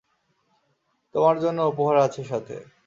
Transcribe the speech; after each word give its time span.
তোমার 1.15 1.35
জন্য 1.39 1.59
উপহার 1.71 1.95
আছে 1.97 2.21
সাথে। 2.23 2.55